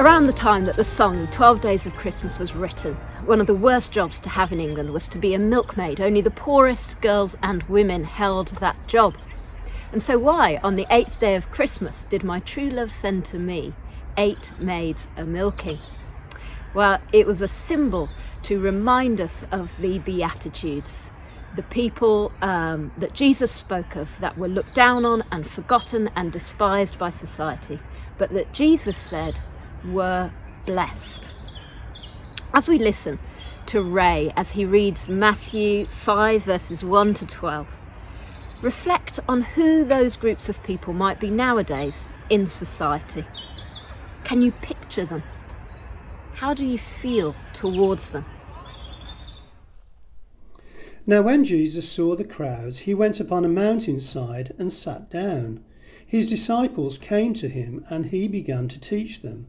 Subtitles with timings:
[0.00, 2.94] Around the time that the song 12 Days of Christmas was written,
[3.26, 6.00] one of the worst jobs to have in England was to be a milkmaid.
[6.00, 9.14] Only the poorest girls and women held that job.
[9.92, 13.38] And so, why, on the eighth day of Christmas, did my true love send to
[13.38, 13.72] me
[14.16, 15.78] eight maids a milking?
[16.74, 18.08] Well, it was a symbol
[18.42, 21.08] to remind us of the Beatitudes,
[21.54, 26.32] the people um, that Jesus spoke of that were looked down on and forgotten and
[26.32, 27.78] despised by society,
[28.18, 29.40] but that Jesus said
[29.86, 30.30] were
[30.66, 31.32] blessed.
[32.52, 33.18] As we listen
[33.66, 37.80] to Ray as he reads Matthew 5, verses 1 to 12,
[38.62, 43.24] reflect on who those groups of people might be nowadays in society.
[44.24, 45.22] Can you picture them?
[46.34, 48.24] How do you feel towards them?
[51.06, 55.62] Now, when Jesus saw the crowds, he went upon a mountainside and sat down.
[56.06, 59.48] His disciples came to him, and he began to teach them.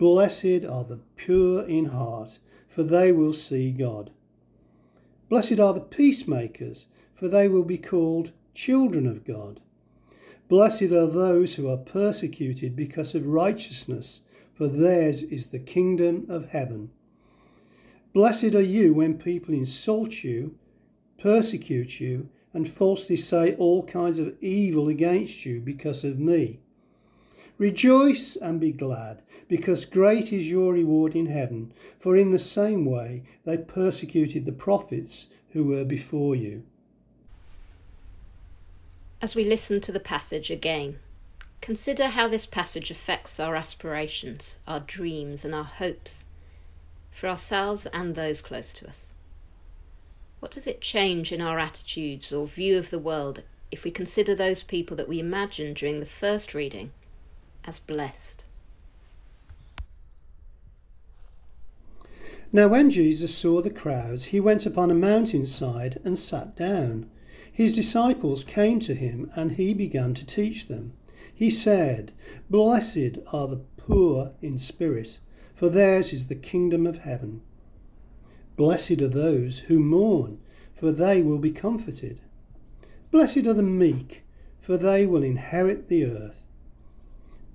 [0.00, 4.10] Blessed are the pure in heart, for they will see God.
[5.28, 9.60] Blessed are the peacemakers, for they will be called children of God.
[10.48, 16.48] Blessed are those who are persecuted because of righteousness, for theirs is the kingdom of
[16.48, 16.90] heaven.
[18.12, 20.56] Blessed are you when people insult you
[21.20, 26.58] persecute you, and falsely say all kinds of evil against you because of me.
[27.60, 32.86] Rejoice and be glad, because great is your reward in heaven, for in the same
[32.86, 36.62] way they persecuted the prophets who were before you.
[39.20, 41.00] As we listen to the passage again,
[41.60, 46.24] consider how this passage affects our aspirations, our dreams, and our hopes
[47.10, 49.12] for ourselves and those close to us.
[50.38, 54.34] What does it change in our attitudes or view of the world if we consider
[54.34, 56.92] those people that we imagined during the first reading
[57.70, 58.44] as blessed?
[62.52, 67.08] Now, when Jesus saw the crowds, he went upon a mountainside and sat down.
[67.52, 70.94] His disciples came to him, and he began to teach them.
[71.32, 72.10] He said,
[72.50, 75.20] Blessed are the poor in spirit,
[75.54, 77.40] for theirs is the kingdom of heaven.
[78.56, 80.40] Blessed are those who mourn,
[80.74, 82.18] for they will be comforted.
[83.12, 84.24] Blessed are the meek,
[84.60, 86.49] for they will inherit the earth.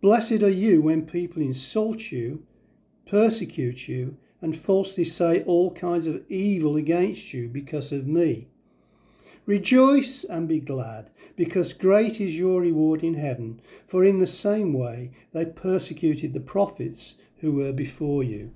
[0.00, 2.44] Blessed are you when people insult you,
[3.04, 8.46] persecute you, and falsely say all kinds of evil against you because of me.
[9.44, 14.72] Rejoice and be glad, because great is your reward in heaven, for in the same
[14.72, 18.52] way they persecuted the prophets who were before you.